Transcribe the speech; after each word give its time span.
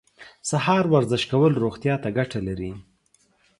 سهار 0.49 0.85
ورزش 0.93 1.23
کول 1.31 1.53
روغتیا 1.63 1.95
ته 2.03 2.09
ګټه 2.17 2.39
لري. 2.47 2.71